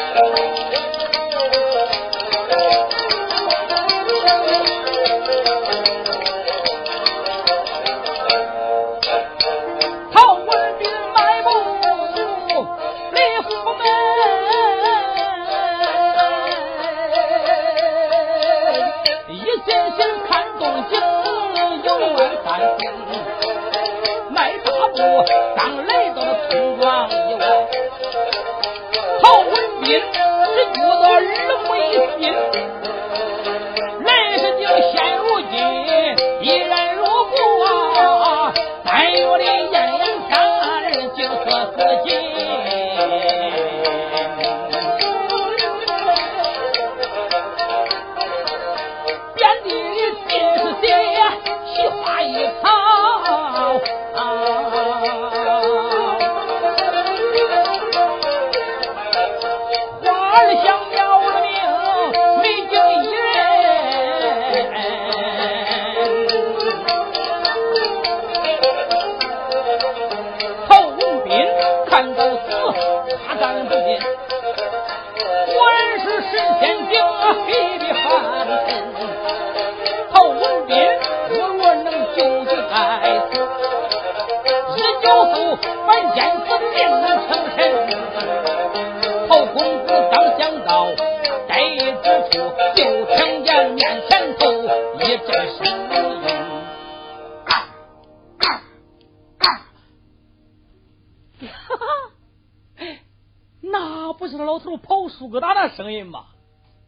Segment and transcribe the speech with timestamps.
[104.75, 106.35] 跑苏格达的声音吧！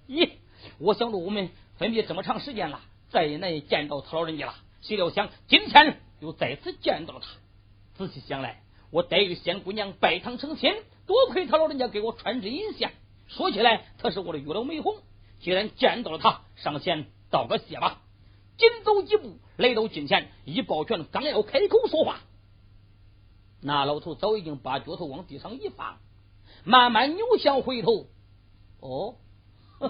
[0.09, 0.31] 咦，
[0.79, 4.55] 我想着我们分别这么长时间了，再也难见到他老人家了。
[4.81, 7.27] 谁料想今天又再次见到了他。
[7.95, 10.73] 仔细想来，我黛玉仙姑娘拜堂成亲，
[11.05, 12.91] 多亏他老人家给我穿针引线。
[13.27, 14.97] 说起来，他是我的月老媒红。
[15.39, 18.01] 既然见到了他，上前道个谢吧。
[18.57, 22.19] 紧走几步，来到近前，一抱拳，刚要开口说话，
[23.61, 25.97] 那老头早已经把脚头往地上一放，
[26.63, 28.07] 慢慢扭向回头。
[28.79, 29.15] 哦。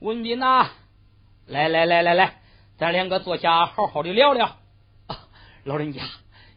[0.00, 0.70] 文斌呐，
[1.46, 2.42] 来来来来来，
[2.76, 4.56] 咱两个坐下，好好的聊聊。
[5.64, 6.02] 老人家，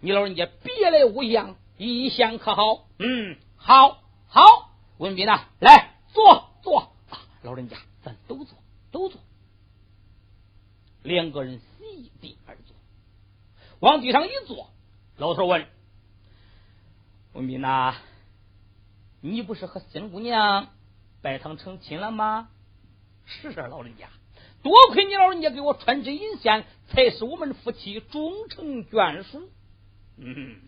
[0.02, 2.88] 你老人家别来无恙，一向可好？
[2.98, 4.72] 嗯，好，好。
[4.98, 6.90] 文斌呐，来坐坐啊。
[7.44, 8.58] 老人家，咱都坐，
[8.92, 9.22] 都坐。
[11.04, 12.76] 两个人席地而坐，
[13.80, 14.72] 往地上一坐，
[15.18, 15.68] 老头问
[17.36, 17.96] ：“文斌呐，
[19.20, 20.70] 你不是和新姑娘
[21.22, 22.48] 拜堂成亲了吗？”
[23.28, 24.08] 是啊，老人家，
[24.64, 29.50] 多亏你老人家给我穿针引线，才使我们夫妻终成眷属。
[30.16, 30.62] 嗯，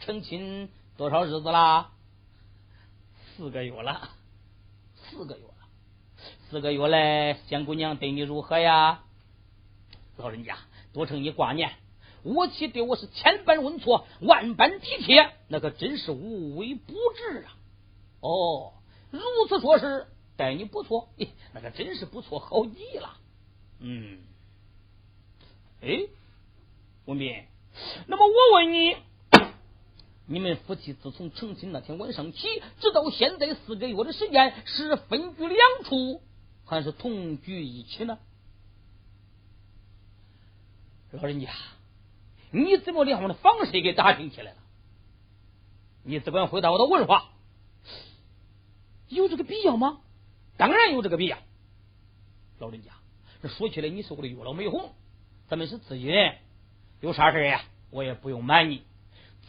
[0.00, 0.68] 成亲
[0.98, 1.92] 多少日子啦？
[3.34, 4.10] 四个月了，
[4.96, 5.54] 四个月了，
[6.50, 9.04] 四个月来，仙姑娘对你如何呀？
[10.18, 10.58] 老人家，
[10.92, 11.72] 多承你挂念，
[12.22, 17.56] 我妻对我是千般温错，万般体贴，那可真是无微不至啊。
[18.20, 18.72] 哦，
[19.10, 20.06] 如此说是。
[20.38, 21.08] 待你不错，
[21.52, 23.16] 那可真是不错，好极了。
[23.80, 24.20] 嗯，
[25.80, 26.06] 哎，
[27.06, 27.42] 文斌，
[28.06, 28.96] 那么我问你，
[30.26, 32.46] 你们夫妻自从成亲那天晚上起，
[32.78, 36.22] 直到现在四个月的时间，是分居两处，
[36.64, 38.16] 还是同居一起呢？
[41.10, 41.50] 老人家，
[42.50, 44.58] 你怎么连我们的房事给打听起来了？
[46.04, 47.30] 你只管回答我的问话，
[49.08, 50.00] 有这个必要吗？
[50.56, 51.36] 当然有这个必要，
[52.58, 52.90] 老人家，
[53.42, 54.92] 这说起来你是我的月老媒红，
[55.48, 56.36] 咱们是自己人，
[57.00, 57.62] 有啥事呀？
[57.90, 58.82] 我也不用瞒你。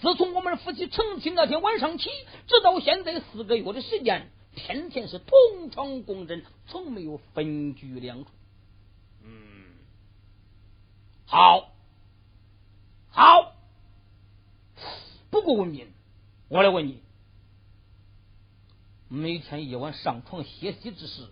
[0.01, 2.09] 自从我们夫妻成亲那天晚上起，
[2.47, 8.31] 直到现在四个月的时间，天天是同床共枕，从没有分居两处。
[9.23, 9.75] 嗯，
[11.25, 11.68] 好，
[13.19, 13.53] 好。
[15.29, 15.91] 不过文斌，
[16.47, 17.03] 我来问你。
[19.09, 21.27] 每天夜晚上床歇息之时，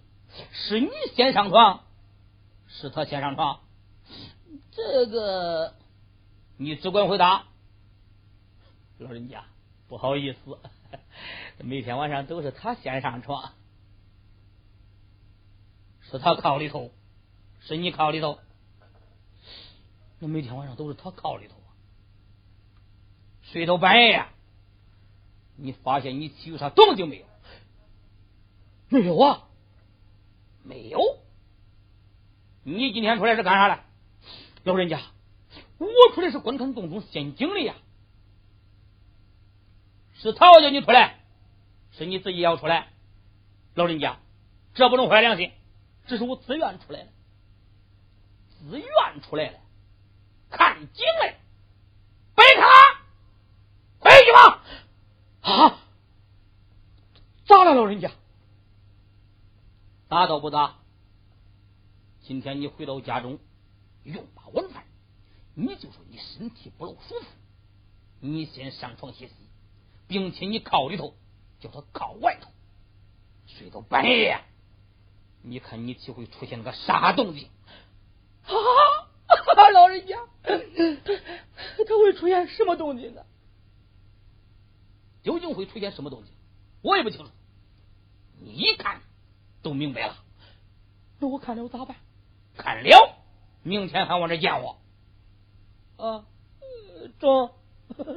[0.52, 1.86] 是你先上床，
[2.68, 3.62] 是他先上床？
[4.72, 5.76] 这个
[6.58, 7.46] 你只管回答。
[8.98, 9.46] 老人家，
[9.88, 10.60] 不好意思，
[11.60, 13.54] 每天晚上都是他先上床，
[16.02, 16.92] 是他靠里头，
[17.62, 18.40] 是你靠里头。
[20.20, 21.56] 那每天晚上都是他靠里头
[23.52, 24.26] 睡到半夜，
[25.56, 27.26] 你发现你有啥动静没有？
[28.90, 29.48] 没有啊，
[30.64, 31.00] 没有。
[32.64, 33.82] 你今天出来是干啥的？
[34.64, 35.00] 老人家，
[35.78, 37.76] 我出来是观看洞中仙境的呀。
[40.16, 41.20] 是陶叫你出来，
[41.92, 42.90] 是你自己要出来。
[43.76, 44.20] 老人家，
[44.74, 45.52] 这不能坏良心，
[46.08, 47.08] 这是我自愿出来的，
[48.50, 49.60] 自愿出来的，
[50.50, 51.40] 看景来，
[52.36, 52.66] 别看，
[54.00, 54.64] 回去吧。
[55.48, 55.80] 啊！
[57.48, 58.12] 咋了，老人家？
[60.10, 60.76] 打倒不打？
[62.22, 63.40] 今天你回到家中，
[64.04, 64.84] 用罢晚饭，
[65.54, 67.26] 你就说你身体不老舒服，
[68.20, 69.34] 你先上床歇息，
[70.10, 71.14] 并且你靠里头，
[71.62, 72.52] 叫他靠外头，
[73.46, 74.42] 睡到半夜，
[75.44, 77.48] 你看你体会出现个啥动静？
[78.44, 78.52] 啊！
[79.74, 83.22] 老人家，他他会出现什么动静呢？
[85.28, 86.32] 究竟会出现什么东西？
[86.82, 87.30] 我也不清楚。
[88.40, 89.02] 你一看
[89.62, 90.16] 都明白了，
[91.20, 91.98] 那我看了咋办？
[92.56, 93.18] 看了，
[93.62, 94.78] 明天还往这见我。
[95.98, 96.24] 啊，
[97.20, 97.52] 中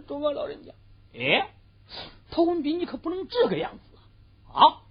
[0.07, 0.73] 中啊，老人家，
[1.13, 1.51] 哎，
[2.31, 3.99] 陶文斌，你可不能这个样子
[4.53, 4.83] 啊！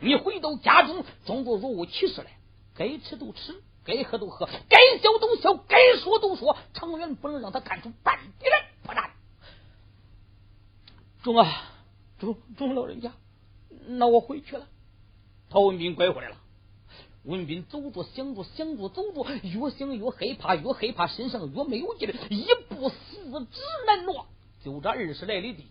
[0.00, 2.36] 你回到家中，装作若无其事来，
[2.74, 8.69] 该吃都吃，该喝都喝，该笑都笑，该说都说，长远不能让他看出半点破绽。
[11.22, 11.70] 中啊，
[12.18, 13.12] 中中老人家，
[13.86, 14.66] 那我回去了。
[15.50, 16.36] 陶文斌拐回来了。
[17.24, 24.26] 文斌走着，想着想着，走着，越想越害怕，越害怕身上越没有劲一步四指难挪。
[24.64, 25.66] 就这二十来里地，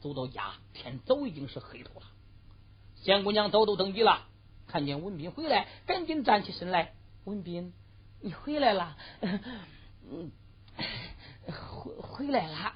[0.00, 2.06] 走到家，天早已经是黑透了。
[2.96, 4.26] 仙姑娘早都登基了，
[4.66, 6.94] 看见文斌回来，赶紧站起身来。
[7.24, 7.74] 文斌，
[8.20, 8.96] 你回来了，
[10.10, 10.32] 嗯，
[11.44, 12.72] 回回来了。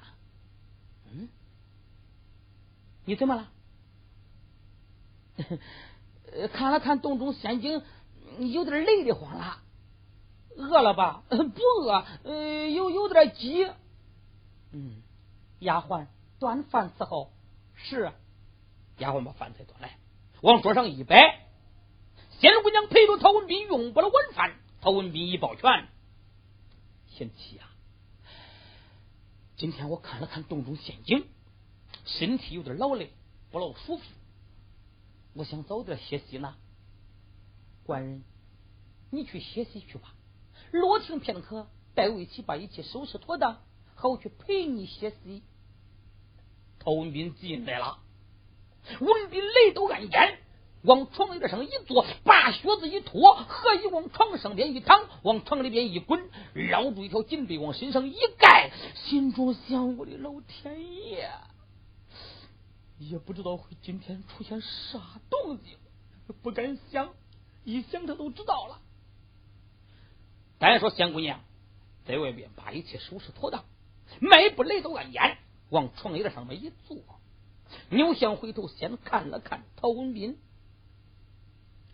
[3.09, 3.49] 你怎么了？
[6.53, 7.81] 看了看洞中仙境。
[8.37, 9.63] 有点累的慌了，
[10.55, 11.23] 饿了吧？
[11.29, 11.37] 不
[11.81, 13.65] 饿，呃，有有点饥。
[14.71, 15.01] 嗯，
[15.57, 16.05] 丫鬟
[16.37, 17.31] 端饭伺候。
[17.73, 18.11] 是，
[18.99, 19.97] 丫鬟把饭菜端来，
[20.41, 21.17] 往桌上一摆。
[22.39, 24.55] 仙姑娘陪着陶文斌用不了晚饭。
[24.81, 25.87] 陶文斌一抱拳
[27.09, 27.65] ：“贤妻啊，
[29.57, 31.27] 今天我看了看洞中仙境，
[32.17, 33.11] 身体有点劳累，
[33.51, 34.03] 不老舒服，
[35.33, 36.55] 我想早点歇息呢。”
[37.85, 38.23] 官人，
[39.11, 40.13] 你去歇息去吧。
[40.71, 43.61] 落停片刻，待我一起把一切收拾妥当，
[43.95, 45.41] 好去陪你歇息。
[46.79, 47.99] 陶文斌进来了，
[48.99, 50.39] 文斌泪都按咽，
[50.83, 61.29] 往床椅上一坐，把靴子一脱，何以往床上边一躺，往床里边一滚，绕住一条锦被往身上一盖，心中想：我的老天爷，
[62.99, 64.99] 也不知道会今天出现啥
[65.29, 65.77] 动静，
[66.43, 67.13] 不敢想。
[67.63, 68.81] 一想他都知道了。
[70.57, 71.41] 单说仙姑娘
[72.05, 73.63] 在外边把一切收拾妥当，
[74.19, 75.37] 迈步来到暗间，
[75.69, 76.97] 往床沿上面一坐，
[77.89, 80.37] 扭向回头先看了看陶文斌，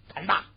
[0.07, 0.47] 看罢，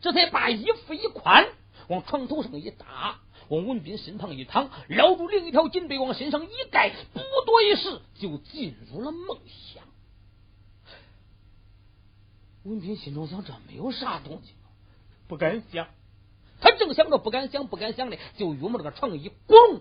[0.00, 1.48] 这才把衣服一宽，
[1.88, 9.82] 往床头上一搭，往文斌身旁一躺，绕住另一条锦被往身上一盖，不多一时就进入了梦乡。
[12.66, 14.52] 文斌心中想：这没有啥动静，
[15.28, 15.88] 不敢想。
[16.60, 19.80] 他正想着不敢想，不敢想的，就郁闷这个床一拱。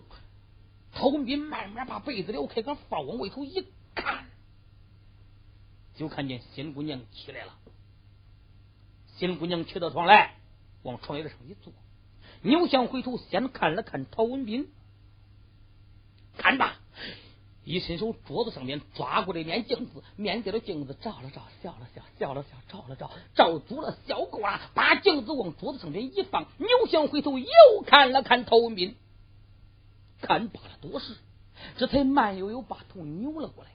[0.92, 4.26] 陶文斌慢慢把被子撩开，个放往外头一看，
[5.96, 7.58] 就看见新姑娘起来了。
[9.18, 10.36] 新姑娘起到床来，
[10.84, 11.74] 往床沿上一坐，
[12.42, 14.70] 扭向回头，先看了看陶文斌，
[16.38, 16.80] 看吧。
[17.66, 27.48] 一伸手，桌子上面抓过来面镜子，面对着镜子照了照，笑了笑，笑了笑，照了照，照足了，笑够了，把镜子往桌子上面一放，扭向回头又
[27.88, 28.96] 看了看陶文斌，
[30.22, 31.16] 看罢了多时，
[31.78, 33.72] 这才慢悠悠把头扭了过来，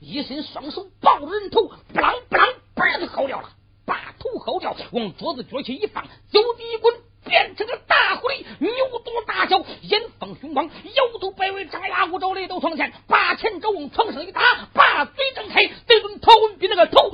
[0.00, 3.50] 一伸双手抱着人头，不啷不啷，把就薅掉了，
[3.84, 6.94] 把头薅掉，往桌子脚起一放，就地一滚。
[7.30, 17.12] 变成个大狐狸，牛犊大小，眼放凶光，摇头摆尾，张牙舞爪来到床前，把前肘往床上一打，把嘴张开，对准陶文斌那个头。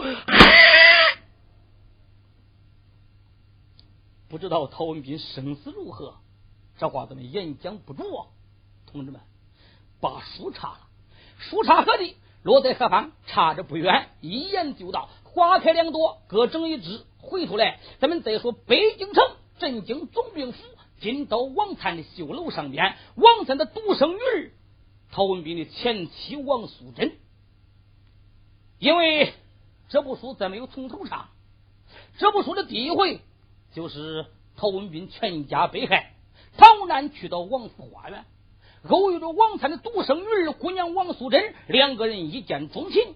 [4.29, 6.15] 不知道陶文斌生死如何，
[6.79, 8.27] 这话咱们言讲不住啊！
[8.91, 9.21] 同志们，
[10.01, 10.79] 把书插了，
[11.39, 12.17] 书插何地？
[12.43, 13.13] 落在何方？
[13.27, 17.05] 插着不远，一言就到，花开两朵，各整一枝。
[17.21, 19.23] 回头来，咱们再说北京城。
[19.59, 20.59] 镇京总兵府，
[21.01, 24.51] 今到王灿的绣楼上边，王灿的独生女儿，
[25.11, 27.13] 陶文斌的前妻王素贞。
[28.79, 29.33] 因为
[29.89, 31.29] 这部书再没有从头唱，
[32.19, 33.21] 这部书的第一回
[33.73, 36.13] 就是陶文斌全家被害，
[36.59, 38.27] 逃难去到王府花园，
[38.89, 43.15] 偶遇着王灿的独生女儿姑娘王素贞，两个人一见钟情，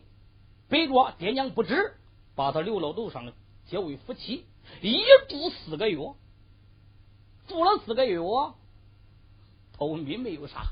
[0.68, 1.94] 背着爹娘不知，
[2.34, 3.30] 把他留了楼上
[3.66, 4.46] 结为夫妻，
[4.80, 5.98] 一住四个月，
[7.50, 8.16] 住了四个月，
[9.76, 10.62] 头文斌没有啥，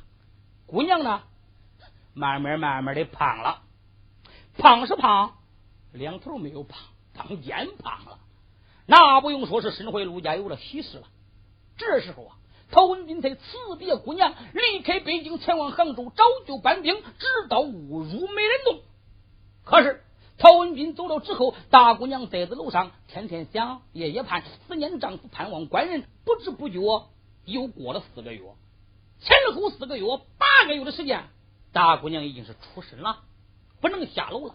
[0.69, 1.23] 姑娘呢，
[2.15, 3.63] 慢慢慢慢的胖了，
[4.57, 5.35] 胖是胖，
[5.93, 6.79] 两头没有胖，
[7.13, 8.21] 当肩胖了，
[8.87, 11.09] 那不用说是身回陆家有了喜事了。
[11.77, 12.37] 这时候啊。
[12.71, 13.41] 陶文斌才辞
[13.79, 18.83] 别姑娘，离开北京，前往杭州找救搬兵，直到误入美人洞。
[19.65, 20.05] 可是
[20.39, 26.05] 陶文斌走了之后，大姑娘在这楼上天天想，夜夜盼，思念丈夫，盼望官人。
[26.25, 26.81] 不知不觉
[27.45, 28.41] 又过了四个月，
[29.21, 30.05] 前后四个月，
[30.39, 31.25] 八个月的时间，
[31.73, 33.25] 大姑娘已经是出身了，
[33.81, 34.55] 不能下楼了，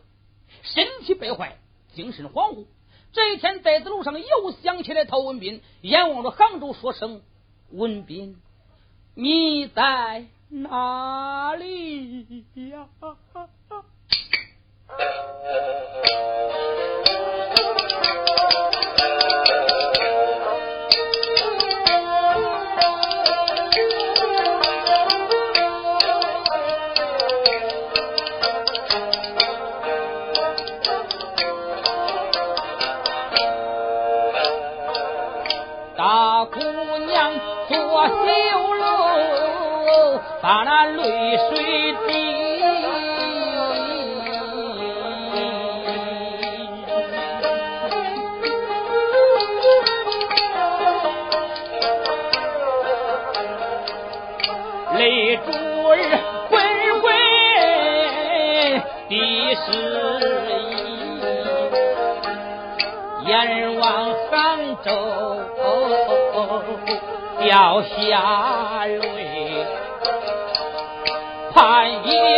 [0.62, 1.58] 身体败坏，
[1.94, 2.66] 精神恍惚。
[3.12, 7.22] 这一天在这楼上又想起来陶文斌，眼望着杭州，说声。
[7.72, 8.40] 文斌，
[9.16, 12.88] 你在哪里呀？
[35.96, 36.60] 大姑
[37.06, 37.32] 娘
[37.68, 42.53] 做酒楼把那泪水滴
[67.54, 67.84] 要。
[67.84, 69.66] 下泪，
[71.54, 72.33] 盼一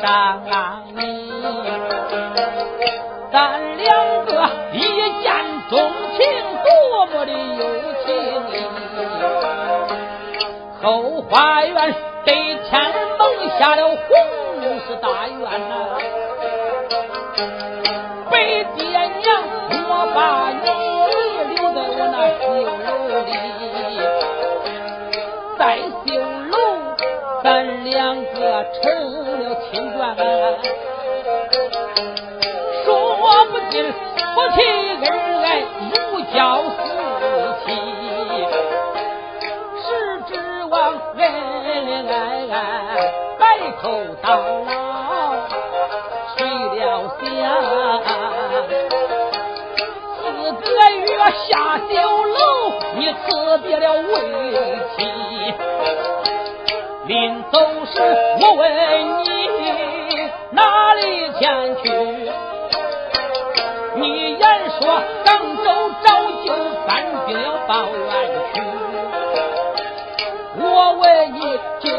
[0.00, 0.42] 上
[0.94, 1.00] 你，
[3.32, 4.30] 咱两个
[4.72, 4.78] 一
[5.22, 5.26] 见
[5.68, 5.78] 钟
[6.16, 6.18] 情，
[6.64, 7.62] 多么的有
[8.04, 8.06] 情。
[10.80, 12.32] 后花园北
[12.70, 13.20] 天蒙
[13.58, 13.98] 下了红
[14.86, 15.74] 石大院呐，
[40.80, 42.10] 哎
[42.50, 42.56] 哎，
[43.38, 43.42] 白
[43.82, 43.82] 头
[44.22, 44.72] 到老
[46.36, 46.80] 睡了
[47.18, 47.22] 香，
[50.14, 50.18] 四
[50.52, 50.66] 个
[51.00, 51.08] 月
[51.48, 51.50] 下
[51.88, 51.92] 酒
[52.24, 52.38] 楼，
[52.94, 53.26] 你辞
[53.64, 54.06] 别了为
[54.96, 54.98] 妻。
[57.06, 57.12] 临
[57.50, 57.58] 走
[57.92, 57.96] 时，
[58.40, 58.62] 我问
[59.24, 59.26] 你
[60.52, 61.02] 哪里
[61.40, 61.42] 前
[61.82, 61.84] 去？
[63.96, 64.42] 你言
[64.80, 64.80] 说
[65.24, 65.26] 杭
[65.64, 65.66] 州
[66.04, 66.06] 早
[66.44, 66.46] 就
[66.86, 66.88] 搬
[67.26, 67.72] 兵要报。
[70.98, 71.78] 我问你。
[71.80, 71.92] 今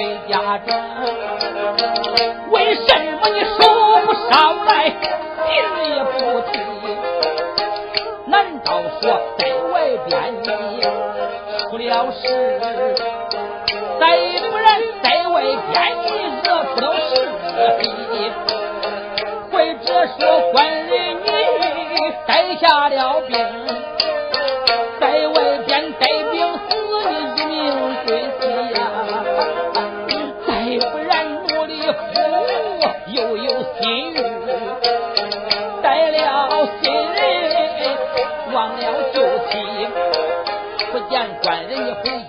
[0.00, 0.72] 回家中，
[2.50, 2.80] 为什
[3.20, 4.84] 么你说不上来，
[5.44, 5.52] 信
[5.94, 6.52] 也不提？
[8.24, 9.74] 难道说在外
[10.08, 10.46] 边你
[11.58, 12.22] 出了事？
[14.00, 14.02] 再
[14.50, 15.76] 不然在外边
[16.06, 16.08] 你
[16.44, 17.10] 惹出了是
[17.76, 17.78] 非？
[19.52, 19.54] 或
[19.84, 19.86] 者
[20.18, 20.20] 说
[20.52, 20.90] 官人
[21.22, 21.28] 你
[22.26, 23.36] 带下了病？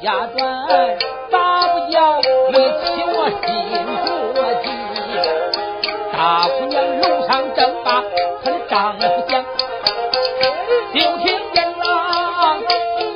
[0.02, 0.42] 家转，
[1.30, 3.48] 咋不叫为妻我心
[4.34, 4.66] 着急？
[6.12, 8.04] 大姑娘楼上正把
[8.44, 9.46] 她的丈夫讲，
[10.92, 11.82] 就听见了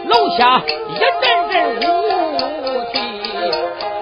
[0.05, 1.81] 楼下一阵阵呜
[2.93, 2.93] 啼。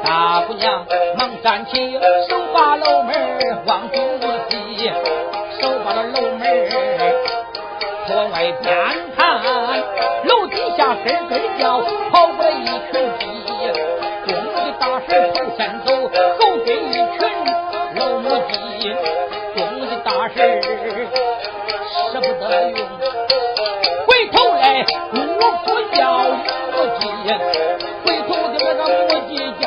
[0.04, 0.86] 大姑娘
[1.18, 1.98] 忙站起，
[2.28, 3.12] 手把楼门
[3.66, 3.96] 往住
[4.50, 4.92] 西，
[5.62, 6.44] 手把了楼门
[8.14, 8.76] 往外边
[9.16, 9.42] 看，
[10.26, 10.34] 楼。
[11.04, 11.82] 根根叫，
[12.12, 13.26] 跑过来一群鸡，
[14.26, 15.88] 公的大婶头先走，
[16.40, 17.20] 后跟一群
[17.96, 18.54] 老母鸡。
[19.56, 22.42] 公的大婶舍不得
[22.72, 22.80] 用，
[24.08, 25.18] 回头来我
[25.64, 26.02] 不叫
[26.72, 27.02] 母鸡，
[28.04, 29.32] 回头的那个母鸡
[29.62, 29.64] 叫，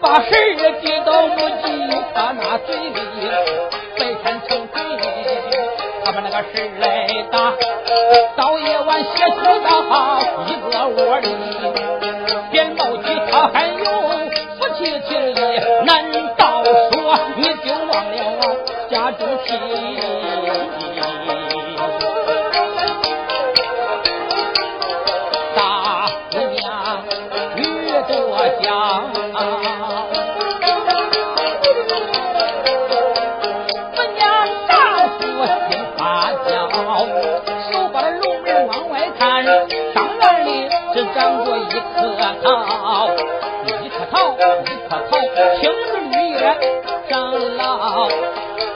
[0.00, 0.36] 把事儿
[0.80, 1.64] 递到母鸡
[2.14, 2.94] 他那嘴里，
[3.98, 4.74] 白天成嘴，
[6.04, 6.84] 他把那个事儿来
[7.30, 7.34] 打，
[8.36, 10.15] 到夜晚写书到。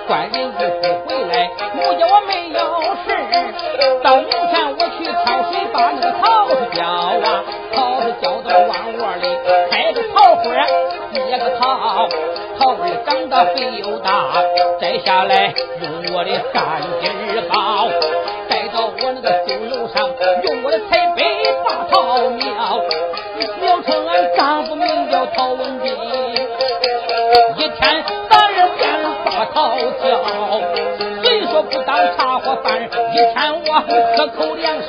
[0.06, 0.60] 官人一回
[1.06, 2.58] 回来，我叫我没有
[3.04, 3.06] 事。
[4.02, 7.44] 到明天我去挑水，把那个桃子浇啊，
[7.75, 9.25] 桃子浇到旺窝里，
[9.70, 10.42] 开个桃花，
[11.12, 12.08] 结个桃，
[12.58, 14.09] 桃儿长得肥又大，
[14.81, 15.52] 摘下来
[15.83, 17.88] 用我的干劲儿包，
[18.48, 20.09] 带到我那个酒楼上，
[20.44, 21.22] 用我的彩杯。
[22.38, 22.81] 苗
[23.61, 25.80] 苗成俺丈夫名叫陶文
[29.61, 30.25] 好叫，
[31.23, 33.68] 虽说不当茶花饭，一天我
[34.16, 34.88] 喝口凉水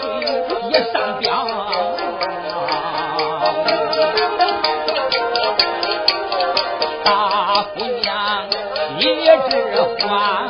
[0.72, 1.46] 也上吊。
[7.04, 8.48] 大姑娘
[8.98, 9.02] 一
[9.50, 9.52] 枝
[10.08, 10.41] 花。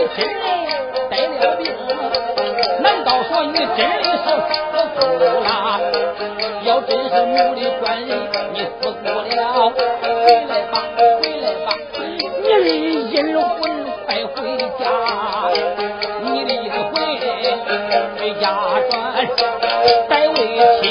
[0.00, 0.32] 你真的
[1.10, 1.62] 带了病？
[2.80, 5.78] 难道说你真的是死苦了？
[6.64, 8.18] 要真是奴隶官人，
[8.54, 10.08] 你死不了，回
[10.48, 12.64] 来吧，回来吧，你的
[13.10, 13.44] 阴魂
[14.06, 14.82] 快回家，
[16.22, 16.90] 你的阴魂
[18.16, 18.42] 回家
[18.88, 18.92] 转，
[20.08, 20.34] 待为
[20.80, 20.82] 妻。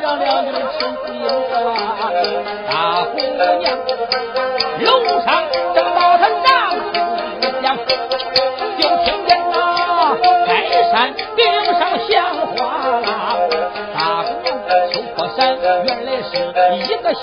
[0.00, 1.08] 亮亮的吃金
[1.48, 1.56] 花，
[2.70, 2.72] 大
[3.04, 3.60] 姑娘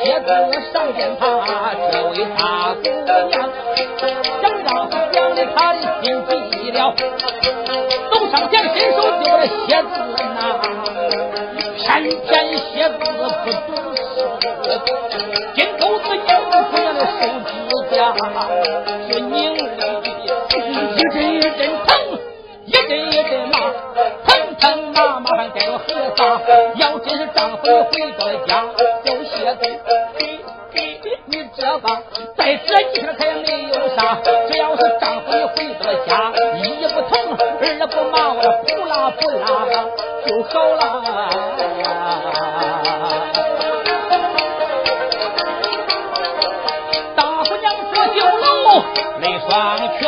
[0.06, 1.24] 一个蝎子上殿爬。
[1.92, 2.86] 这位大姑
[3.28, 3.36] 娘
[4.40, 6.06] 想丈夫讲的她的心
[6.52, 6.78] 急了，
[8.12, 9.86] 走上前伸手就把蝎子
[10.36, 10.38] 拿。
[11.76, 12.94] 偏偏蝎子
[13.44, 13.98] 不懂事，
[15.56, 17.50] 金钩子咬住娘的手指
[17.96, 17.98] 甲，
[19.10, 19.82] 就拧的
[20.60, 20.70] 一
[21.10, 21.90] 阵一阵疼，
[38.18, 39.46] 我的呼啦呼啦
[40.26, 41.16] 就好了。
[47.16, 48.46] 大姑娘说酒楼
[49.20, 49.54] 没双
[50.00, 50.04] 穷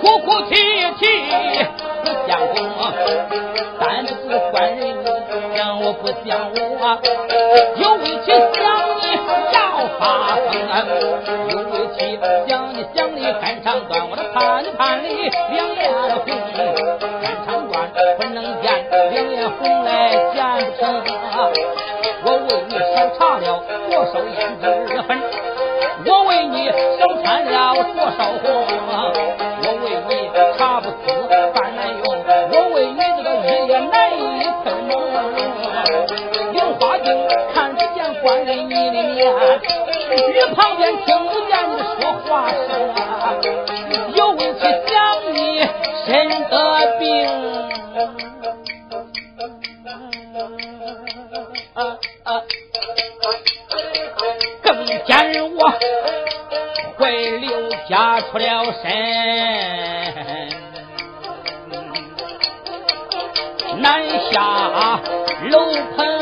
[0.00, 0.54] 哭哭啼
[0.98, 1.02] 啼
[2.04, 2.56] 不像我
[3.80, 4.82] 但不是官人
[5.54, 6.58] 让我不像我
[7.76, 8.34] 有为情
[10.82, 10.82] 有
[11.70, 15.82] 委屈想你想你肝肠断，我的盼盼你两眼
[16.18, 16.26] 红，
[17.22, 17.72] 肝肠断
[18.18, 20.82] 不能见，两眼红来见不成。
[22.26, 23.46] 我为你少查了
[23.88, 24.62] 多少胭脂
[25.02, 25.08] 粉，
[26.06, 26.56] 我为你
[26.98, 27.54] 少掺了
[27.94, 28.44] 多少红，
[29.62, 30.10] 我为你
[30.58, 31.04] 茶不思
[31.54, 32.04] 饭难用，
[32.50, 34.20] 我为你这个日夜难以
[34.64, 34.92] 困梦。
[36.52, 37.06] 用花镜
[37.52, 39.22] 看不见官人你的面，
[40.12, 42.58] 与旁边听不见你说话声，
[44.14, 44.94] 有问题想
[45.32, 45.36] 你
[46.06, 46.08] 身
[46.48, 46.54] 得
[46.98, 47.04] 病。
[54.62, 55.10] 更见
[55.56, 55.60] 我
[56.96, 57.02] 回
[57.38, 58.84] 刘家出了身，
[63.80, 65.00] 南下
[65.50, 66.13] 楼棚。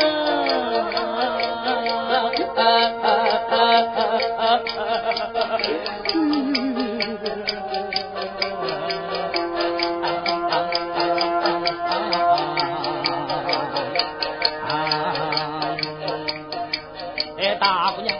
[17.63, 18.13] 大姑娘，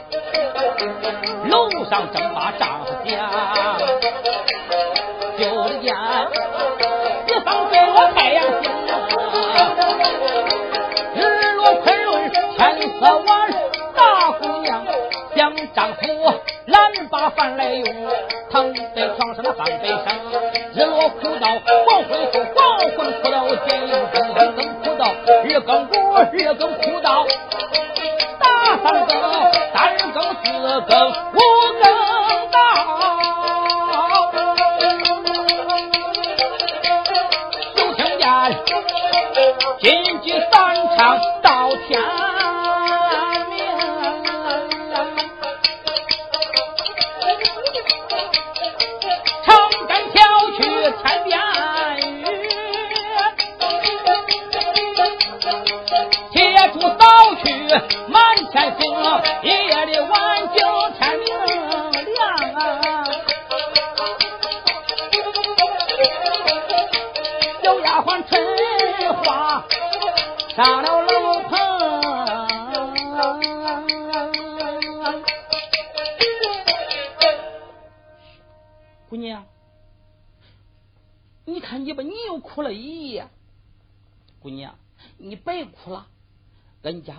[1.49, 3.29] 楼上正把丈夫讲，
[5.37, 5.43] 就
[5.81, 5.93] 见
[7.27, 8.71] 一方坠落太阳星，
[11.13, 13.51] 日落昆仑天色晚，
[13.93, 14.81] 大姑娘
[15.35, 16.01] 将丈夫
[16.67, 17.85] 拦把饭来用，
[18.49, 20.05] 躺在床上的放悲声，
[20.73, 21.47] 日落哭到
[21.85, 25.93] 黄昏后，黄昏哭到天亮，更更哭到日更鼓，
[26.31, 27.25] 日更哭到
[28.83, 29.11] 三更，
[29.73, 29.75] 三
[30.11, 30.45] 更四
[30.87, 31.39] 更五
[31.81, 31.83] 更
[32.51, 32.55] 到，
[37.75, 38.21] 就听见
[39.79, 39.83] 京
[40.21, 40.53] 剧三
[40.97, 40.99] 场。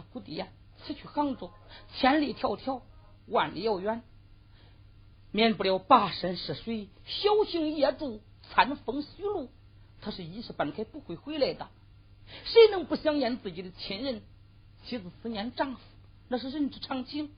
[0.04, 0.46] 俺家姑爹
[0.84, 1.50] 辞去杭州，
[1.96, 2.82] 千里迢迢，
[3.26, 4.02] 万里遥远，
[5.32, 9.48] 免不了跋山涉水，小行夜住，餐风雨露。
[10.00, 11.68] 他是一时半刻不会回来的。
[12.44, 14.22] 谁能不想念自己的亲人？
[14.84, 15.80] 妻子思念丈夫，
[16.28, 17.30] 那是人之常情。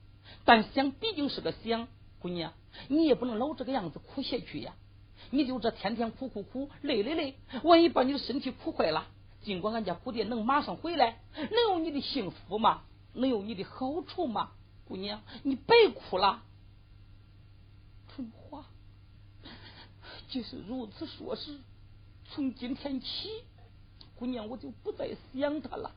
[0.44, 1.86] 但想毕竟是个想，
[2.18, 2.52] 姑娘，
[2.88, 4.74] 你也不能老这个样子哭下去呀。
[5.30, 9.06] 你就这天天哭哭哭，累累累，万一把你的身体哭坏了，
[9.46, 12.82] 尽管俺家姑爹能马上回来，能有你的幸福吗？
[13.12, 14.50] 能有你的好处吗？
[14.86, 16.42] 姑娘，你别哭了。
[18.08, 18.66] 春花，
[20.28, 21.60] 即使如此说时，
[22.24, 23.30] 从今天起，
[24.16, 25.94] 姑娘我就不再想他了。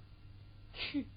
[0.75, 1.07] 去，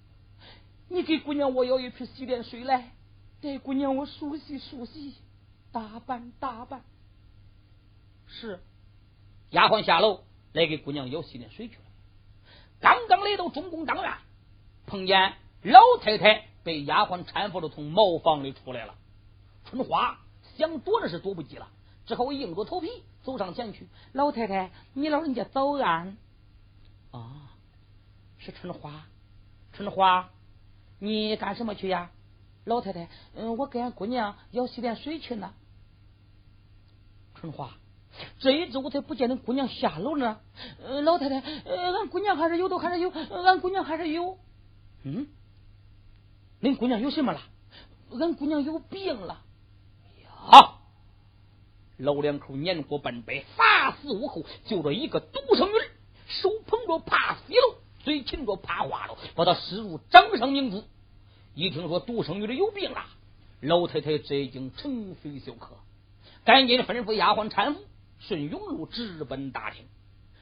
[0.89, 2.95] 你给姑娘我要一瓶洗脸水来，
[3.41, 5.13] 给姑娘我梳洗梳洗，
[5.71, 6.83] 打扮打扮。
[8.25, 8.59] 是，
[9.51, 11.81] 丫鬟下楼来给姑娘舀洗脸水去了。
[12.83, 14.13] 刚刚来到中宫当院，
[14.85, 18.93] 碰见老太太被丫鬟搀扶着从茅房里出来了。
[19.63, 20.19] 春花
[20.57, 21.69] 想躲着是躲不及了，
[22.05, 22.89] 只好硬着头皮
[23.23, 23.87] 走上前去。
[24.11, 26.17] 老太太，你老人家早安。
[27.11, 27.55] 啊，
[28.37, 29.05] 是春花，
[29.71, 30.29] 春花，
[30.99, 32.11] 你干什么去呀？
[32.65, 35.53] 老太太，嗯，我给俺姑娘要洗脸水去呢。
[37.35, 37.77] 春花。
[38.39, 40.39] 这一阵我才不见恁姑娘下楼呢。
[41.03, 44.37] 老太太，俺姑娘还是有的，还是有，俺姑娘还是有。
[45.03, 45.27] 嗯，
[46.61, 47.41] 恁姑娘有什么了？
[48.19, 49.41] 俺姑娘有病了。
[50.23, 50.75] 呀！
[51.97, 55.73] 老两口年过半百，发死屋后，就这一个独生女，
[56.27, 60.83] 手捧着怕死了，嘴亲着怕化了，把她视入掌上明珠。
[61.55, 63.05] 一听说独生女的有病了，
[63.61, 65.75] 老太太这已经成非休克，
[66.43, 67.81] 赶紧吩咐丫鬟搀扶。
[68.27, 69.85] 顺永路直奔大厅，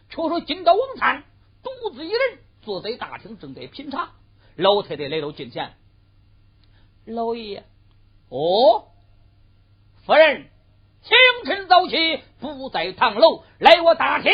[0.10, 1.24] 却说金刀王灿
[1.64, 4.12] 独自一人坐在大厅，正在品茶。
[4.56, 5.74] 老太太来到近前，
[7.06, 7.64] 老爷，
[8.30, 8.90] 哦，
[10.06, 10.50] 夫人，
[11.02, 14.32] 清晨早起不在堂楼，来我大厅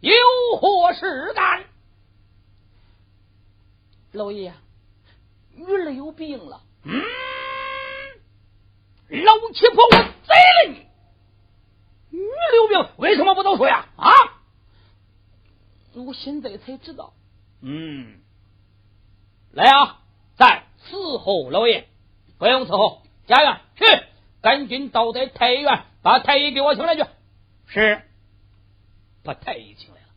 [0.00, 0.12] 有
[0.60, 1.64] 何事干？
[4.12, 4.52] 老爷，
[5.54, 6.60] 女儿有病了。
[6.82, 7.02] 嗯，
[9.24, 9.90] 老七婆，我
[10.26, 10.89] 宰了你！
[12.10, 13.86] 女流病为什么不早说呀？
[13.96, 14.08] 啊！
[15.94, 17.12] 我现在才知道。
[17.62, 18.20] 嗯，
[19.52, 20.02] 来啊，
[20.36, 21.88] 在伺候老爷，
[22.38, 23.02] 不用伺候。
[23.26, 23.84] 家院去，
[24.40, 27.04] 赶紧到在太医院，把太医给我请来去。
[27.66, 28.02] 是，
[29.22, 30.08] 把太医请来了。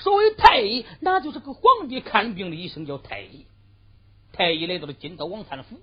[0.00, 3.46] 所谓太医，那就是个皇帝看病的医生，叫太医。
[4.32, 5.80] 太医来到了金刀王参府，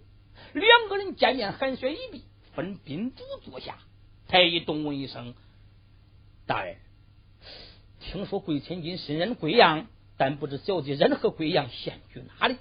[0.54, 3.78] 两个人见面寒暄一毕，分宾主坐下。
[4.28, 5.34] 太医东问一声
[6.48, 6.78] ：“大人，
[8.00, 12.58] 听说贵千金身任贵阳，但不知小姐人和贵阳现居哪里？”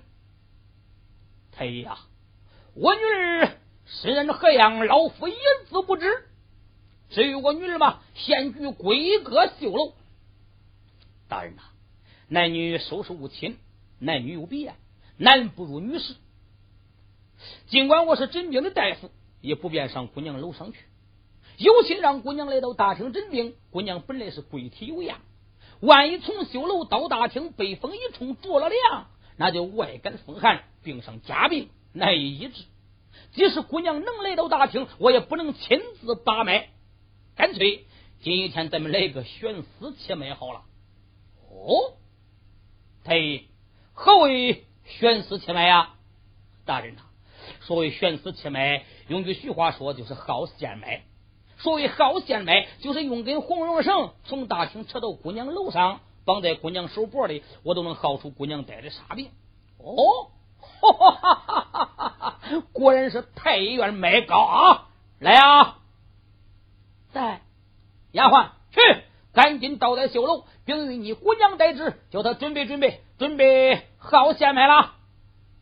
[1.53, 2.01] 太医啊，
[2.75, 5.35] 我女儿身任河阳，老夫一
[5.69, 6.25] 字不知。
[7.11, 9.95] 至于我女儿嘛，现居贵阁绣楼。
[11.29, 11.63] 大人呐，
[12.29, 13.57] 男女授受无亲，
[14.01, 14.75] 男女有别，
[15.17, 16.17] 男不如女士。
[17.69, 20.81] 尽管我是诊病的大夫，也不便上姑娘楼上去。
[21.59, 25.21] 有心让姑娘来到大厅诊病，姑娘本来是贵体有恙，
[25.81, 32.65] 万一从绣楼到大厅被风一冲着了凉，那就外感风寒，病上加病，难以医治。
[33.33, 36.69] 即使姑娘能来到大厅，我也不能亲自把脉，
[37.37, 37.87] 干脆
[38.21, 40.63] 今天咱们来个悬丝切脉好了。
[41.51, 41.95] 哦，
[43.03, 43.49] 太医，
[43.95, 45.95] 何为悬丝切脉呀？
[46.67, 47.03] 大人呐，
[47.61, 51.06] 所谓悬丝切脉，用句俗话说，就是好线脉。
[51.59, 59.31] 所谓好线脉，就是用根红绒绳从大厅扯到姑娘楼上，绑在姑娘手脖里，我都能好出姑娘带的啥病。
[59.79, 64.89] 哦，哈哈哈哈哈果然是太医院脉高啊！
[65.19, 65.79] 来啊，
[67.13, 67.41] 在
[68.13, 68.81] 丫鬟去，
[69.33, 74.95] 赶紧倒在绣楼，并与你姑娘代之，叫她准备准备，准备好线脉了。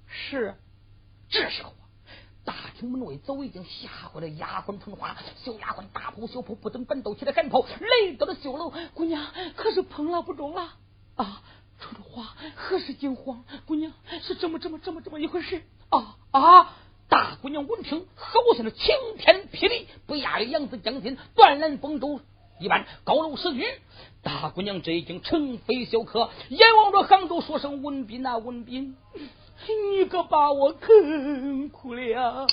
[0.07, 0.57] 是，
[1.29, 1.73] 这时候。
[2.45, 8.73] 大厅门外早已经吓坏了丫鬟春花，小丫鬟大跑小跑不等奔斗起来赶跑，来到了绣楼。
[8.93, 9.27] 姑娘
[9.57, 10.75] 可是碰了不中了
[11.17, 11.43] 啊！
[11.81, 13.45] 春花何时惊慌？
[13.67, 16.77] 姑娘是这么这么这么这么一回事啊啊！
[17.09, 22.21] 大姑娘闻听，好像是晴天霹雳，不亚于杨子将军断然风舟
[22.61, 23.65] 一般高楼十举。
[24.23, 28.97] 大姑娘这已经成非小可，眼望着杭州，说声文斌啊文斌。
[29.67, 32.47] 你可把我坑苦了。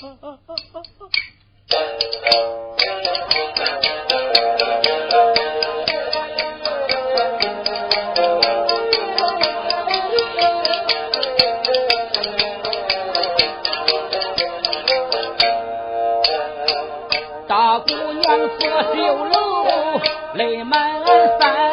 [17.47, 19.99] 大姑娘坐绣楼，
[20.35, 21.70] 泪满腮。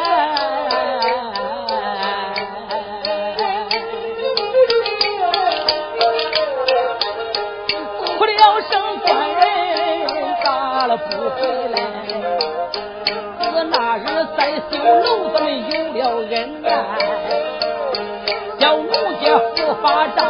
[19.83, 20.27] 家护法杖，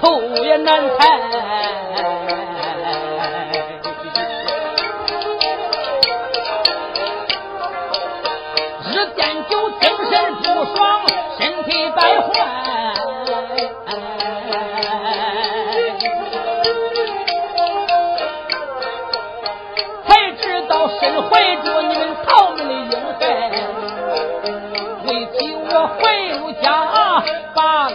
[0.00, 1.27] 头也难抬。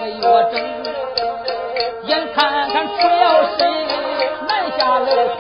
[0.04, 0.20] 个月
[0.52, 0.56] 整，
[2.04, 3.62] 眼看看出了身
[4.46, 5.06] 难下楼
[5.38, 5.40] 台，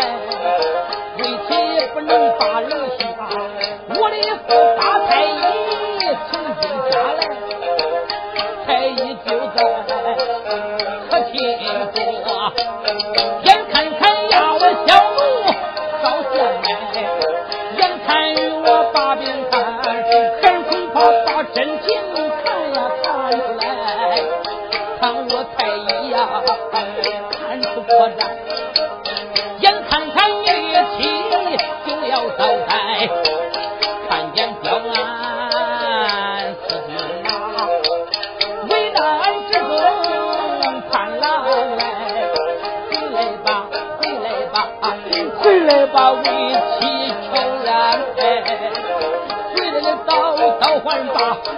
[1.18, 3.13] 为妻不能把留下，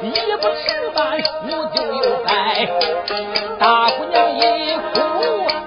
[0.06, 2.30] 罢，一不迟半，我就有灾。
[3.58, 4.42] 大姑娘一
[4.94, 4.94] 哭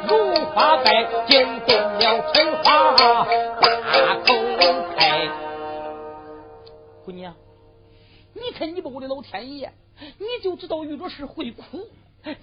[0.08, 2.94] 如花败，惊动了春花
[3.60, 4.26] 大口
[4.96, 5.28] 开。
[7.04, 7.34] 姑娘，
[8.34, 9.72] 你看你把我的老天爷，
[10.18, 11.88] 你就知道遇着事会哭，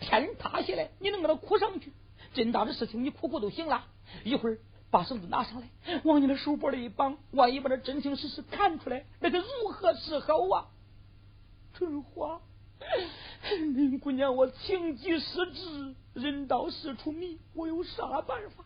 [0.02, 1.94] 天塌下来你能给他哭上去？
[2.34, 3.86] 真大的事情你哭哭都行了，
[4.24, 4.58] 一会儿。
[4.92, 5.68] 把绳子拿上来，
[6.06, 10.68] 往你的手脖里一绑，万一把这真情实事看出来，那可如何是好啊？
[11.78, 12.42] 春花，
[13.60, 18.64] 林姑娘，我情急失志，人到事出迷，我有啥办法？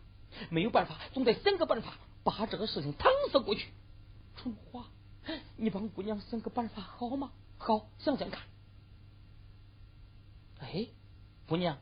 [0.48, 3.68] 没有办法，总得想个办法把这个事情搪塞过去。
[4.36, 4.86] 春花，
[5.56, 7.32] 你帮姑娘想个办法好吗？
[7.58, 8.42] 好，想想看。
[10.60, 10.86] 哎，
[11.48, 11.78] 姑娘，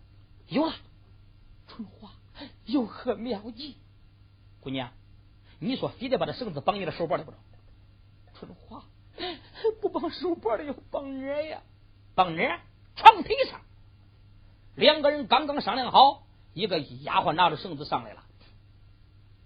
[0.49, 0.75] 有了。
[1.67, 2.11] 春花，
[2.65, 3.77] 有何妙计？
[4.61, 4.93] 姑娘，
[5.59, 7.39] 你说非得把这绳子绑你的手脖里不中？
[8.35, 8.85] 春花，
[9.81, 11.63] 不绑手脖里，绑哪呀？
[12.15, 12.61] 绑哪？
[12.97, 13.61] 床腿上。
[14.75, 18.25] 两个人刚刚商量好，一个丫鬟拿着绳子上来了。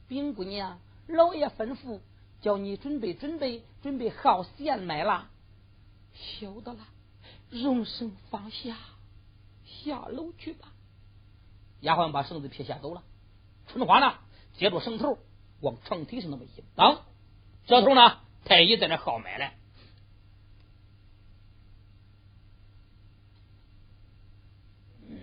[0.08, 2.00] 冰姑娘，老爷吩咐
[2.40, 5.30] 叫你准备准备，准备好线麦了。
[6.14, 6.80] 晓得了，
[7.50, 8.76] 容绳放下，
[9.64, 10.68] 下楼去吧。
[11.80, 13.02] 丫鬟把绳子撇下走了。
[13.68, 14.18] 春花呢，
[14.58, 15.18] 接住绳头
[15.60, 17.02] 往床腿上那么一绑，
[17.66, 19.50] 这头呢，太医在那号脉呢。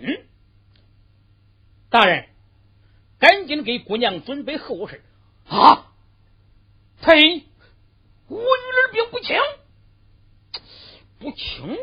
[0.02, 0.26] 嗯，
[1.90, 2.30] 大人，
[3.18, 5.04] 赶紧给姑娘准备后事
[5.48, 5.92] 啊！
[7.02, 7.46] 太医，
[8.28, 9.36] 我女儿病不轻，
[11.18, 11.78] 不轻，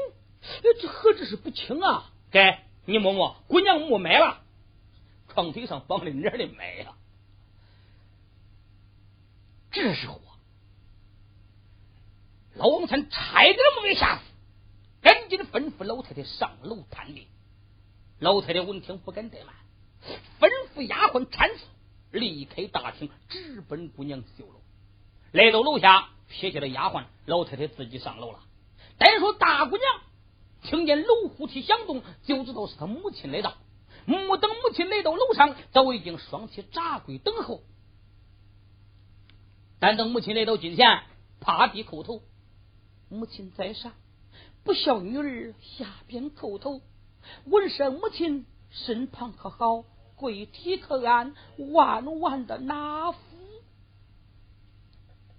[0.80, 2.12] 这何止是不轻啊？
[2.30, 4.42] 该你摸摸，姑娘没脉了，
[5.28, 6.94] 床腿上绑的哪儿的脉呀？
[9.72, 10.38] 这时候啊，
[12.54, 14.22] 老王三差点没给吓死，
[15.02, 17.26] 赶紧吩咐老太太上楼探病。
[18.20, 19.54] 老太太闻听不敢怠慢，
[20.40, 21.64] 吩咐丫鬟搀扶，
[22.12, 24.60] 离开大厅，直奔姑娘绣楼。
[25.32, 28.40] 来到楼下，撇下了丫鬟，老太太自己上楼了。
[28.98, 30.00] 单说大姑娘
[30.62, 33.54] 听见楼虎梯响动，就知道是她母亲来到。
[34.06, 37.62] 没等母亲来到楼上，早已经双膝扎跪等候。
[39.78, 41.02] 但等母亲来到近前，
[41.40, 42.22] 趴地叩头
[43.10, 43.92] ：“母亲在上，
[44.64, 46.80] 不孝女儿下边叩头。”
[47.44, 49.84] 闻声，母亲身旁可好？
[50.16, 51.34] 跪体可安？
[51.58, 53.18] 万万的哪福。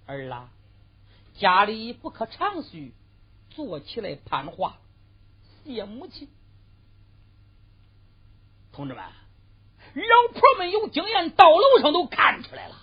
[0.05, 0.51] 儿啊，
[1.39, 2.93] 家里不可长叙，
[3.49, 4.77] 坐起来攀话，
[5.63, 6.29] 谢母亲。
[8.71, 12.75] 同志们，老婆们有经验，到楼上都看出来了。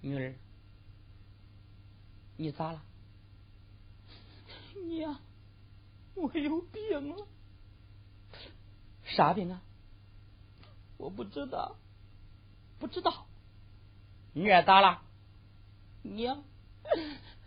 [0.00, 0.34] 女儿，
[2.36, 2.80] 你咋了？
[4.86, 5.18] 娘，
[6.14, 7.26] 我有病了。
[9.16, 9.60] 啥病啊？
[10.96, 11.76] 我不知道，
[12.78, 13.26] 不知道。
[14.34, 15.02] 女儿咋了？
[16.02, 16.42] 娘，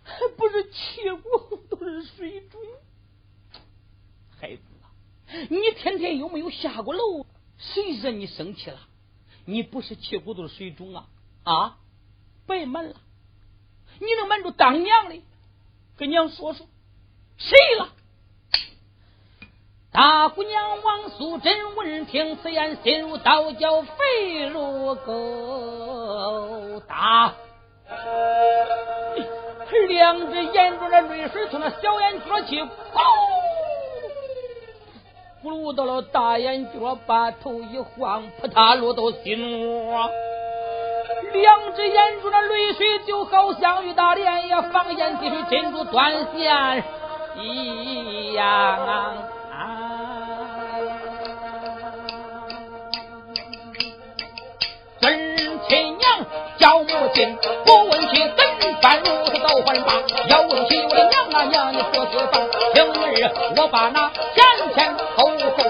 [0.03, 2.61] 还 不是气骨，都是水肿。
[4.39, 4.89] 孩子啊，
[5.49, 7.25] 你天天有没有下过楼？
[7.57, 8.79] 谁惹你生气了？
[9.45, 11.07] 你不是气骨都是水肿啊？
[11.43, 11.77] 啊，
[12.47, 12.95] 别瞒了。
[13.99, 15.21] 你能瞒住当娘的？
[15.97, 16.67] 跟娘说说，
[17.37, 17.93] 谁了？
[19.93, 27.33] 大姑娘王素贞闻听此言，心如刀绞，肺如狗打。
[29.89, 32.61] 两只眼中的泪水从那小眼角起，
[35.43, 40.09] 咕噜到了大眼角，把头一晃，扑嗒落到心窝。
[41.33, 46.83] 两只眼中的泪水就好像雨打莲呀，放眼滴水，珍珠断线
[47.41, 49.40] 一样。
[59.73, 59.93] 如此倒还罢。
[60.27, 62.41] 要问起我的娘啊娘，你何时放？
[62.73, 62.79] 平
[63.13, 65.61] 日我把那前前后后左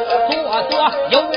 [0.70, 1.31] 左右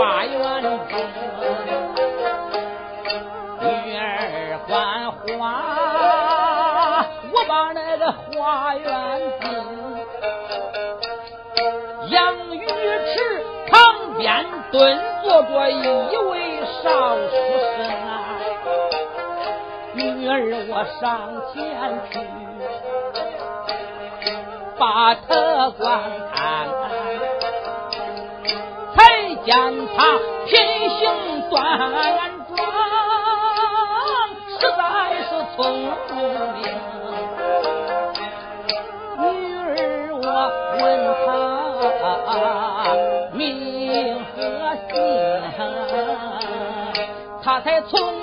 [0.00, 0.68] 花园子
[3.60, 8.88] 女儿观花我把那个花园
[9.42, 9.46] 子
[12.08, 17.30] 养鱼池旁边蹲坐着一位少妇
[17.76, 17.84] 生
[19.92, 20.32] 女儿
[20.70, 21.60] 我上前
[22.10, 22.18] 去
[24.78, 26.19] 把他关
[29.96, 29.98] 他
[30.46, 30.50] 品
[30.98, 31.00] 行
[31.50, 31.56] 端
[32.48, 32.58] 庄，
[34.48, 34.80] 实在
[35.22, 35.88] 是聪明。
[39.18, 39.24] 女
[39.56, 39.60] 儿
[40.12, 40.24] 我
[40.80, 40.82] 问
[41.26, 42.06] 他
[43.32, 43.38] 名
[44.34, 44.38] 和
[44.88, 44.92] 姓，
[47.42, 48.19] 他才从。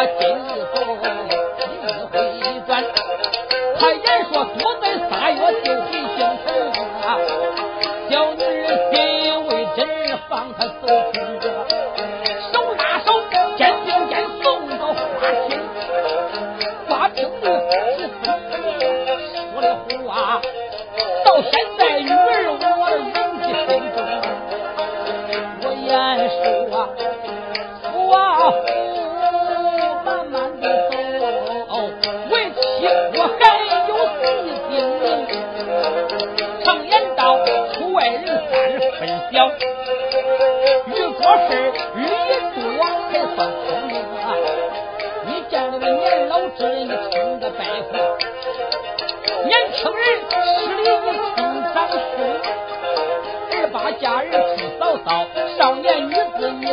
[0.00, 0.39] 我顶。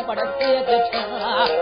[0.08, 1.57] 我的爹爹车。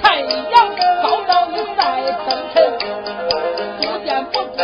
[0.00, 1.80] 太阳高照你在
[2.24, 2.56] 登城，
[3.78, 4.56] 不见不住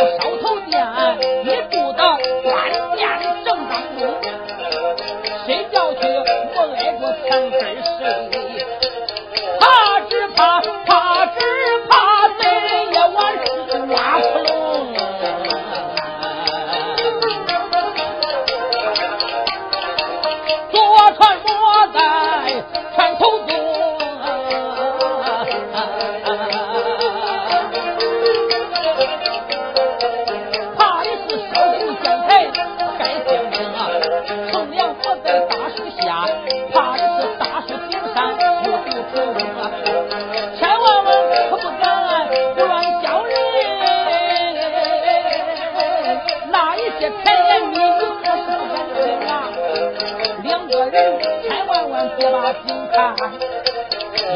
[52.95, 53.13] 看。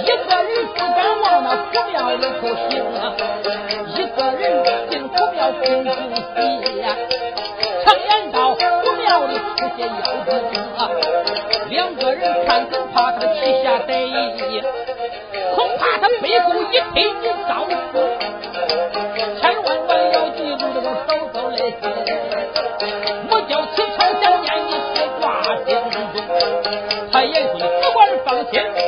[0.03, 2.69] 一个人不敢往那古庙里头行，
[3.95, 4.43] 一个人
[4.89, 5.87] 进古庙恭敬
[6.65, 6.67] 喜。
[7.85, 8.53] 常言道，
[8.83, 9.89] 古庙里出些妖
[10.27, 10.31] 精
[10.77, 10.79] 啊，
[11.69, 14.61] 两个人看恐怕他旗下得意，
[15.55, 17.93] 恐怕他背后一推你遭死，
[28.51, 28.78] 管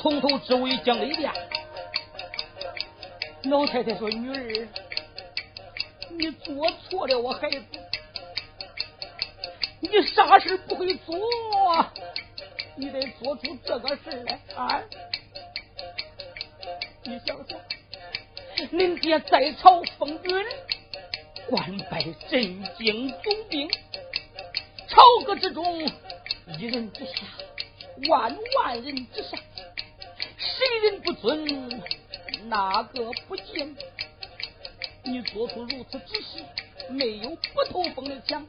[0.00, 1.30] 从头至尾讲了一遍。
[3.44, 4.68] 老太太说：“女儿，
[6.10, 6.54] 你做
[6.88, 7.62] 错了，我孩子，
[9.80, 11.16] 你啥事不会做，
[12.76, 14.82] 你得做出这个事来啊！
[17.04, 17.58] 你想想，
[18.68, 20.46] 恁爹在朝风云，
[21.48, 23.70] 官拜镇京总兵，
[24.88, 25.78] 朝阁之中，
[26.58, 27.12] 一人之下，
[28.08, 29.38] 万万人之上，
[31.20, 31.82] 孙？”
[32.48, 33.76] 哪个不敬？
[35.04, 36.44] 你做出如此之事，
[36.88, 38.46] 没有不透风的墙。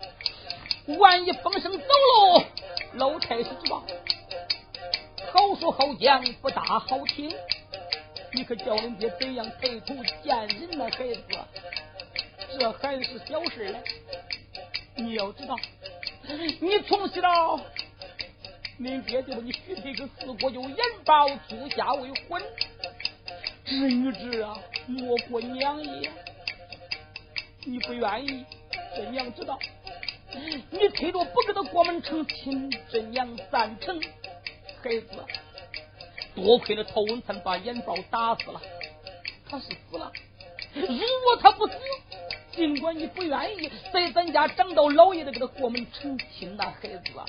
[0.99, 2.43] 万一风声走喽，
[2.93, 3.83] 老太师知道，
[5.31, 7.33] 好说好讲不大好听。
[8.33, 10.89] 你可叫人家怎样抬头见人呢？
[10.91, 11.21] 孩子，
[12.57, 13.83] 这还是小事嘞。
[14.95, 15.55] 你要知道，
[16.59, 17.59] 你从小，
[18.79, 22.41] 恁爹就把你许配给四国舅严宝足下为婚。
[23.65, 24.57] 侄女子啊，
[24.87, 26.11] 莫过娘也。
[27.63, 28.45] 你不愿意，
[28.95, 29.59] 真娘知道。
[30.71, 34.01] 你推着不给他过门成亲，真娘赞成。
[34.81, 35.23] 孩子，
[36.33, 38.59] 多亏了陶文灿把严宝打死了，
[39.47, 40.11] 他是死了。
[40.73, 41.73] 如果他不死，
[42.51, 47.25] 尽管你不愿意，在咱家长到老爷的给他过门成亲呐，孩子啊。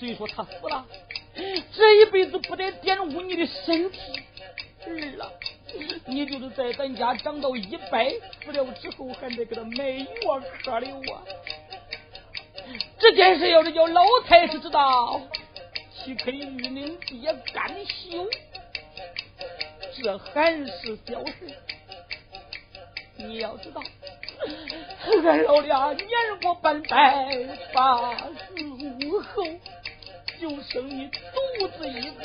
[0.00, 0.86] 所以说他死了，
[1.36, 3.98] 这一辈子不得玷污你的身体。
[4.86, 5.30] 儿啊，
[6.06, 8.10] 你就是在咱家长到一百，
[8.42, 11.20] 死了之后还得给他买药喝流啊！
[12.98, 15.20] 这件事要是叫老太师知道，
[15.92, 18.26] 岂肯与恁爹干休？
[20.02, 21.54] 这还是小事。
[23.18, 23.82] 你要知道，
[25.28, 26.08] 俺老俩年
[26.40, 27.28] 过半百，
[27.74, 29.44] 八十五后，
[30.40, 32.24] 就剩你独自一个。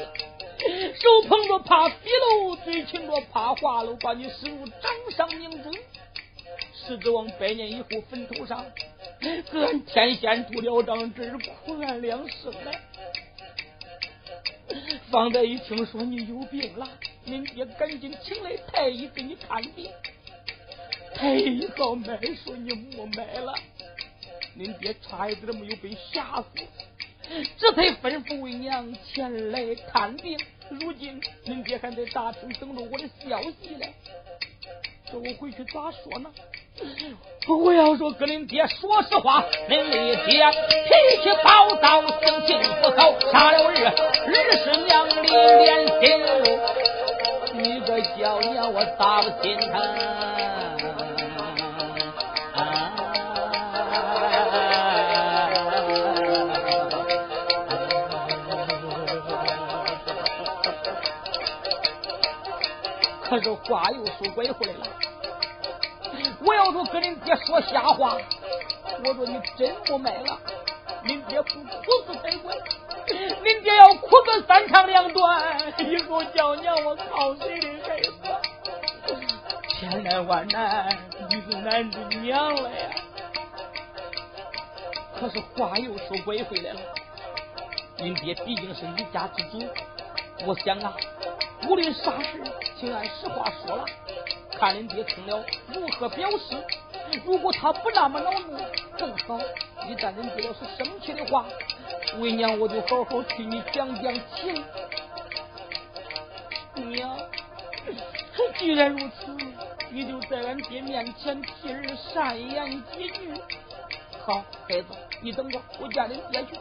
[0.96, 5.70] 手捧着怕纰漏，嘴亲着怕化喽，把你视入掌上明珠。
[6.74, 8.66] 十指往百年以后坟头上，
[9.52, 12.82] 搁俺天仙铸了张纸，苦俺两生来。
[15.12, 16.88] 方才一听说你有病了，
[17.28, 19.90] 恁爹赶紧请来太医给你看病。
[21.14, 23.54] 太医好脉说你没脉了，
[24.58, 26.48] 恁爹差一点没有被吓死，
[27.58, 30.38] 这才吩咐为娘前来看病。
[30.70, 33.86] 如今恁爹还在大厅等着我的消息呢，
[35.12, 36.32] 这我回去咋说呢？
[37.48, 40.32] 我要说跟恁爹说实话，恁爹脾
[41.22, 46.04] 气暴躁，性情不好，杀了人，儿是娘的连心，
[47.54, 49.72] 你个小娘我咋不心疼？
[63.46, 64.88] 这话又说拐回来了，
[66.42, 68.18] 我要说跟恁爹说瞎话，
[69.04, 70.40] 我说你真不卖了，
[71.04, 71.68] 恁爹不哭
[72.08, 72.56] 死才怪，
[73.06, 78.14] 恁爹要哭个三长两短，以后叫娘我靠谁的孩子？
[79.70, 80.98] 千难万难，
[81.30, 82.90] 你是难住娘了呀。
[85.20, 86.80] 可是话又说拐回来了，
[88.00, 89.64] 恁爹毕竟是一家之主，
[90.48, 90.98] 我想啊。
[91.68, 92.44] 无论啥事，
[92.80, 93.86] 请按实话说了，
[94.58, 95.44] 看恁爹听了
[95.74, 96.64] 如何表示。
[97.24, 98.58] 如果他不那么恼怒，
[98.98, 99.40] 正好。
[99.88, 101.46] 一旦恁爹要是生气的话，
[102.20, 104.64] 为娘我就好好替你讲讲情。
[106.76, 107.18] 娘，
[108.58, 109.38] 既然如此，
[109.92, 113.34] 你就在俺爹面前替儿善言几句。
[114.26, 114.88] 好，孩子，
[115.22, 116.58] 你等着，我见恁爹去。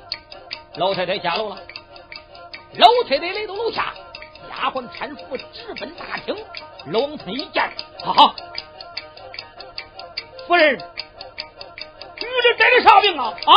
[0.76, 1.58] 老太太下楼了，
[2.76, 3.93] 老太太来到楼下。
[4.64, 6.34] 丫鬟搀扶直奔大厅，
[6.86, 8.34] 龙村一见，哈哈，
[10.46, 10.88] 夫人，女的
[12.56, 13.36] 得的啥病啊？
[13.44, 13.52] 啊！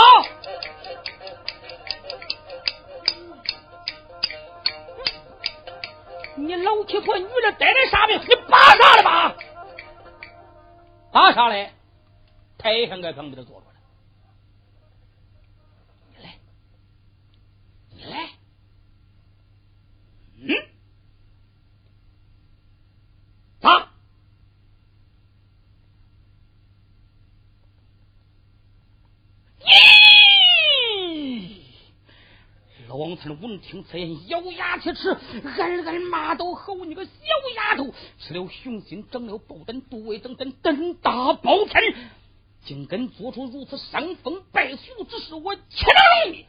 [6.35, 8.19] 你老七婆，女的得的啥病？
[8.19, 9.33] 你扒啥了吧？
[11.13, 11.71] 扒啥嘞？
[12.57, 13.73] 台上个旁边的坐住了。
[17.91, 18.29] 你来
[23.61, 23.87] 着。
[32.89, 37.11] 王灿闻听此言，咬牙切齿，暗暗骂道：“吼你个小
[37.55, 42.09] 丫头，吃了雄心，长了豹胆，杜威等等，胆大包天，
[42.65, 46.47] 竟敢做出如此伤风败俗之事，我岂能容你！”